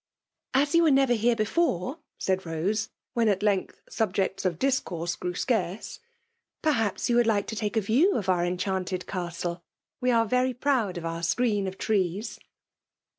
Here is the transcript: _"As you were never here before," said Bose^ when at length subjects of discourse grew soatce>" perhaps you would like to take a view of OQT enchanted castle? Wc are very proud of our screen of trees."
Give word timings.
_"As 0.59 0.73
you 0.73 0.81
were 0.81 0.89
never 0.89 1.13
here 1.13 1.35
before," 1.35 1.99
said 2.17 2.39
Bose^ 2.41 2.89
when 3.13 3.29
at 3.29 3.43
length 3.43 3.83
subjects 3.87 4.45
of 4.45 4.57
discourse 4.57 5.15
grew 5.15 5.33
soatce>" 5.33 5.99
perhaps 6.63 7.07
you 7.07 7.15
would 7.17 7.27
like 7.27 7.45
to 7.45 7.55
take 7.55 7.77
a 7.77 7.81
view 7.81 8.15
of 8.17 8.25
OQT 8.25 8.47
enchanted 8.47 9.05
castle? 9.05 9.61
Wc 10.03 10.15
are 10.17 10.25
very 10.25 10.55
proud 10.55 10.97
of 10.97 11.05
our 11.05 11.21
screen 11.21 11.67
of 11.67 11.77
trees." 11.77 12.39